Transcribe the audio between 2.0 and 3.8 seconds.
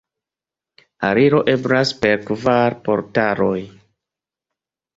per kvar portaloj.